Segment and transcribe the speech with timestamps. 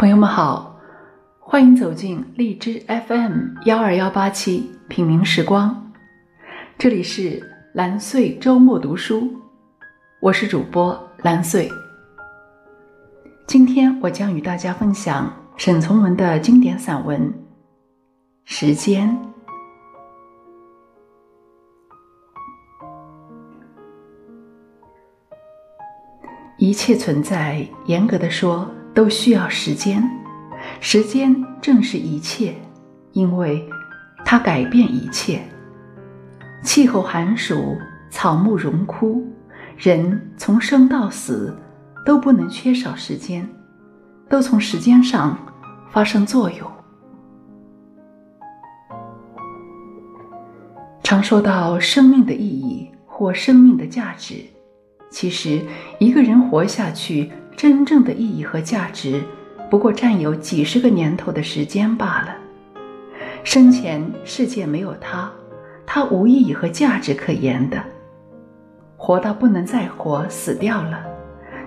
[0.00, 0.80] 朋友们好，
[1.38, 3.32] 欢迎走进荔枝 FM
[3.66, 5.92] 幺二幺八七品茗时光，
[6.78, 7.38] 这里是
[7.74, 9.30] 蓝穗周末读书，
[10.22, 11.70] 我是主播蓝穗。
[13.46, 17.20] 今天我将与大家分享沈从文的经典散文
[18.46, 19.06] 《时间》。
[26.56, 28.66] 一切存在，严格的说。
[29.00, 30.06] 都需要时间，
[30.78, 32.54] 时间正是一切，
[33.12, 33.66] 因为
[34.26, 35.40] 它改变一切。
[36.62, 37.78] 气候寒暑，
[38.10, 39.26] 草木荣枯，
[39.78, 41.56] 人从生到死，
[42.04, 43.48] 都不能缺少时间，
[44.28, 45.34] 都从时间上
[45.90, 46.70] 发生作用。
[51.02, 54.34] 常说到生命的意义或生命的价值，
[55.10, 55.64] 其实
[55.98, 57.32] 一个人活下去。
[57.60, 59.22] 真正的意义和价值，
[59.68, 62.34] 不过占有几十个年头的时间罢了。
[63.44, 65.30] 生前世界没有他，
[65.84, 67.78] 他无意义和价值可言的。
[68.96, 71.04] 活到不能再活，死掉了，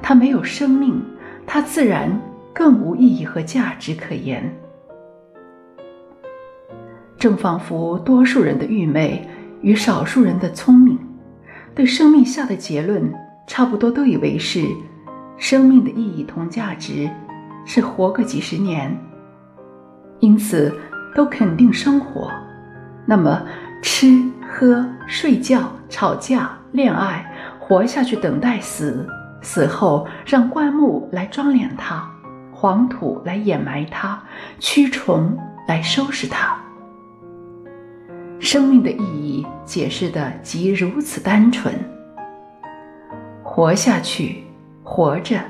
[0.00, 0.98] 他没有生命，
[1.46, 2.10] 他自然
[2.54, 4.50] 更无意义和价值可言。
[7.18, 9.28] 正仿佛多数人的愚昧
[9.60, 10.98] 与少数人的聪明，
[11.74, 13.12] 对生命下的结论
[13.46, 14.66] 差不多，都以为是。
[15.36, 17.10] 生命的意义同价值
[17.64, 18.96] 是活个几十年，
[20.20, 20.72] 因此
[21.14, 22.30] 都肯定生活。
[23.04, 23.42] 那么，
[23.82, 27.24] 吃喝睡觉、吵架、恋爱，
[27.58, 29.06] 活下去等待死，
[29.40, 32.08] 死后让棺木来装殓它，
[32.52, 34.22] 黄土来掩埋它，
[34.60, 36.56] 蛆虫来收拾它。
[38.38, 41.74] 生命的意义解释的即如此单纯，
[43.42, 44.44] 活下去。
[44.94, 45.40] 活着，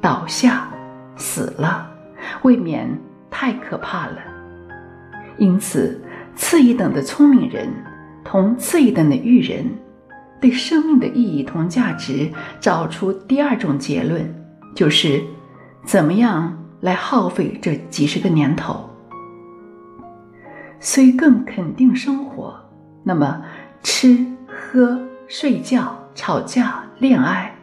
[0.00, 0.68] 倒下，
[1.16, 1.90] 死了，
[2.42, 2.88] 未免
[3.28, 4.18] 太可怕了。
[5.36, 6.00] 因此，
[6.36, 7.68] 次一等的聪明人
[8.22, 9.66] 同次一等的愚人，
[10.40, 12.30] 对生命的意义同价值
[12.60, 14.32] 找出第二种结论，
[14.76, 15.20] 就是
[15.84, 18.88] 怎么样来耗费这几十个年头。
[20.78, 22.54] 虽更肯定生活，
[23.02, 23.42] 那么
[23.82, 27.53] 吃喝睡觉、吵架、恋爱。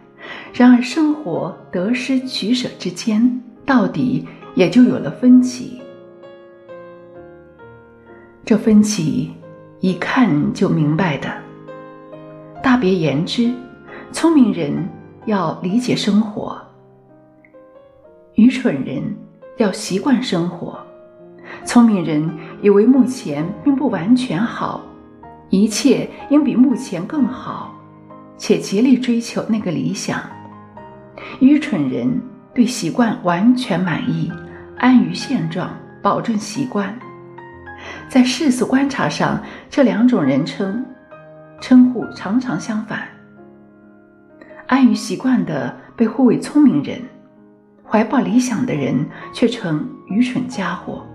[0.53, 5.81] 然而，生活得失取舍之间，到底也就有了分歧。
[8.44, 9.31] 这分歧
[9.79, 11.31] 一看就明白的。
[12.61, 13.51] 大别言之，
[14.11, 14.88] 聪明人
[15.25, 16.61] 要理解生活，
[18.35, 19.01] 愚蠢人
[19.57, 20.78] 要习惯生活。
[21.63, 22.29] 聪明人
[22.61, 24.81] 以为目前并不完全好，
[25.50, 27.73] 一切应比目前更好，
[28.38, 30.22] 且竭力追求那个理想。
[31.39, 32.21] 愚蠢人
[32.53, 34.31] 对习惯完全满意，
[34.77, 35.71] 安于现状，
[36.01, 36.97] 保证习惯。
[38.07, 40.85] 在世俗观察上，这两种人称
[41.59, 43.07] 称呼常常相反。
[44.67, 47.01] 安于习惯的被呼为聪明人，
[47.83, 51.05] 怀抱理想的人却成愚蠢家伙。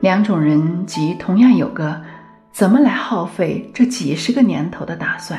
[0.00, 2.00] 两种人即同样有个
[2.52, 5.38] 怎么来耗费这几十个年头的打算。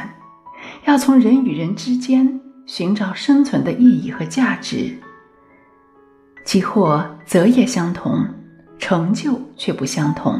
[0.88, 4.98] 要从人与人之间寻找生存的意义和价值，
[6.46, 8.26] 即或择业相同，
[8.80, 10.40] 成就却不相同。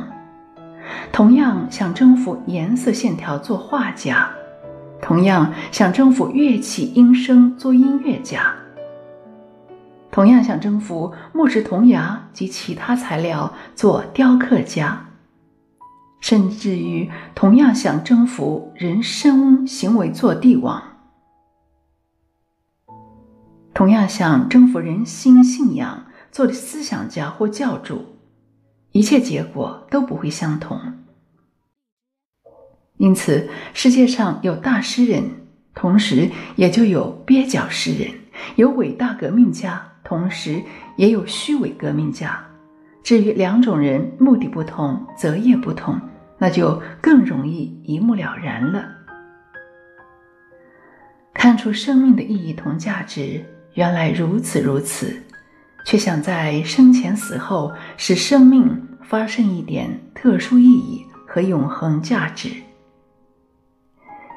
[1.12, 4.30] 同样想征服颜色线条做画家，
[5.02, 8.56] 同样想征服乐器音声做音乐家，
[10.10, 15.07] 同样想征服木质铜牙及其他材料做雕刻家。
[16.30, 20.84] 甚至于同样想征服人生行为做帝王，
[23.74, 28.04] 同样想征服人心信仰做思想家或教主，
[28.92, 30.78] 一切结果都不会相同。
[32.98, 35.24] 因此，世界上有大诗人，
[35.74, 38.12] 同时也就有蹩脚诗人；
[38.58, 40.62] 有伟大革命家，同时
[40.98, 42.44] 也有虚伪革命家。
[43.02, 45.98] 至于两种人目的不同，择业不同，
[46.38, 48.86] 那就更容易一目了然了。
[51.34, 53.44] 看出生命的意义同价值，
[53.74, 55.22] 原来如此如此，
[55.86, 62.50] 却想在生前死后使生命发生一点特殊意义和永恒价值。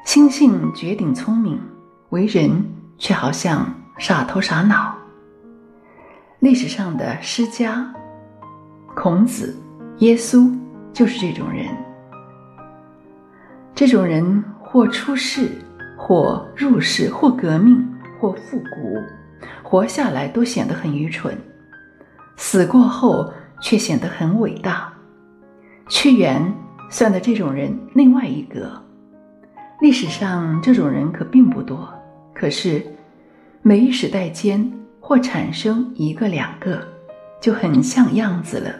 [0.05, 1.59] 心性绝顶聪明，
[2.09, 2.63] 为人
[2.97, 4.95] 却好像傻头傻脑。
[6.39, 7.93] 历史上的诗家。
[8.93, 9.55] 孔子、
[9.99, 10.53] 耶稣
[10.91, 11.65] 就是这种人。
[13.81, 15.49] 这种人或出世，
[15.97, 17.83] 或入世，或革命，
[18.19, 19.01] 或复古，
[19.63, 21.35] 活下来都显得很愚蠢，
[22.37, 24.93] 死过后却显得很伟大。
[25.89, 26.53] 屈原
[26.91, 28.71] 算的这种人另外一个。
[29.81, 31.91] 历史上这种人可并不多，
[32.35, 32.85] 可是
[33.63, 36.87] 每一时代间或产生一个两个，
[37.41, 38.75] 就很像样子了。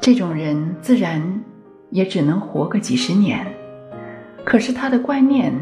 [0.00, 1.40] 这种人自然
[1.90, 3.46] 也只能活个几十年，
[4.44, 5.52] 可是他的观念、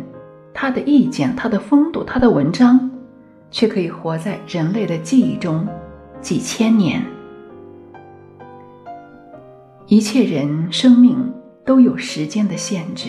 [0.54, 2.90] 他的意见、他的风度、他的文章，
[3.50, 5.66] 却可以活在人类的记忆中
[6.20, 7.02] 几千年。
[9.86, 11.32] 一切人生命
[11.64, 13.08] 都有时间的限制，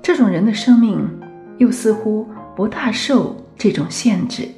[0.00, 1.06] 这种人的生命
[1.58, 2.26] 又似乎
[2.56, 4.48] 不大受这种限制。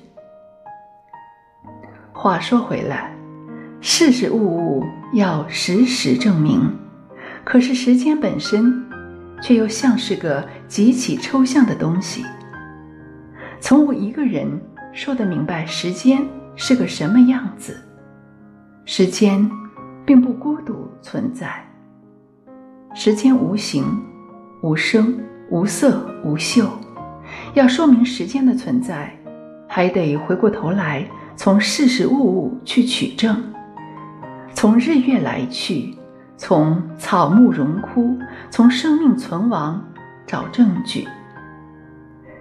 [2.12, 3.14] 话说回来。
[3.82, 6.60] 事事物物要时时证明，
[7.44, 8.84] 可是时间本身
[9.42, 12.24] 却又像是个极其抽象的东西。
[13.60, 14.60] 从无一个人
[14.92, 16.24] 说得明白时间
[16.56, 17.76] 是个什么样子。
[18.84, 19.48] 时间
[20.04, 21.64] 并不孤独存在，
[22.94, 23.84] 时间无形、
[24.62, 25.18] 无声、
[25.50, 26.68] 无色、无嗅。
[27.54, 29.14] 要说明时间的存在，
[29.68, 31.06] 还得回过头来
[31.36, 33.40] 从事事物物去取证。
[34.52, 35.94] 从日月来去，
[36.40, 39.86] 从草木荣枯，从生命存亡
[40.26, 41.06] 找证据。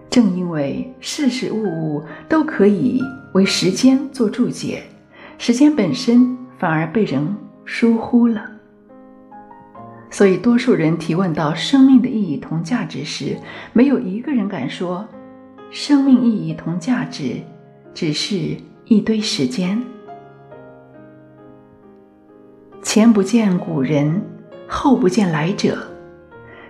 [0.10, 3.04] 正因为事事物物都可以
[3.34, 4.84] 为时间做注解，
[5.38, 7.36] 时间本身反而被人
[7.66, 8.50] 疏忽了。
[10.10, 13.38] 所以，多数人提问到生命的意义同价值时，
[13.74, 15.06] 没有一个人敢说，
[15.72, 17.36] 生命意义同价值
[17.94, 18.56] 只是
[18.86, 19.78] 一堆时间。
[22.92, 24.20] 前不见古人，
[24.68, 25.78] 后不见来者。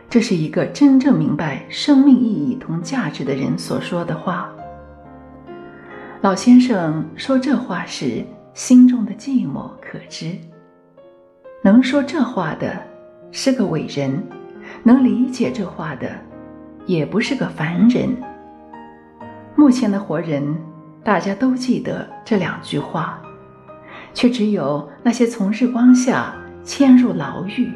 [0.09, 4.53] 这是一个真正明白生命意义同价值的人所说的话。
[6.19, 8.21] 老先生说这话时，
[8.53, 10.35] 心中的寂寞可知。
[11.63, 12.77] 能说这话的
[13.31, 14.21] 是个伟人，
[14.83, 16.11] 能理解这话的
[16.85, 18.09] 也不是个凡人。
[19.55, 20.53] 目前的活人，
[21.01, 23.21] 大家都记得这两句话。
[24.13, 26.33] 却只有那些从日光下
[26.63, 27.71] 迁入牢狱，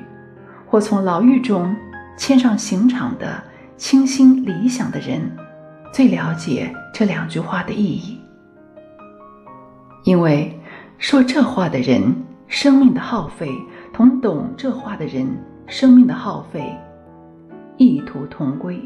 [0.65, 1.75] 或从牢狱中
[2.17, 3.43] 迁上刑场的
[3.77, 5.31] 清新理想的人，
[5.91, 8.19] 最了解这两句话的意义。
[10.03, 10.59] 因为
[10.97, 12.13] 说这话的人
[12.47, 13.49] 生命的耗费，
[13.93, 15.27] 同懂这话的人
[15.67, 16.77] 生命的耗费，
[17.77, 18.81] 异途同归。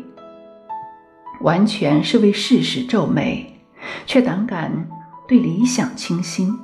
[1.41, 3.59] 完全是为事实皱眉，
[4.05, 4.87] 却胆敢
[5.27, 6.57] 对理想倾心。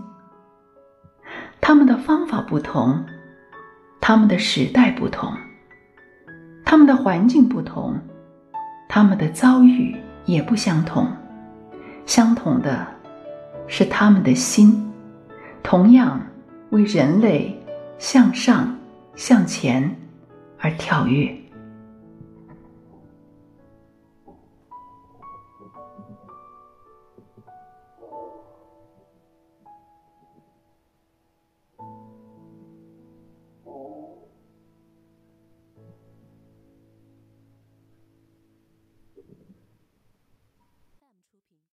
[1.66, 3.02] 他们的方法不同
[4.02, 5.32] 他们的时代不同
[6.66, 7.98] 他们的环境不同
[8.90, 9.96] 他们的遭遇
[10.26, 11.08] 也不相同。
[12.06, 12.86] 相同的
[13.66, 14.92] 是他们的心
[15.64, 16.20] 同样
[16.72, 17.58] 为人类
[17.98, 18.78] 向上
[19.16, 19.90] 向前
[20.60, 21.34] 而跳跃。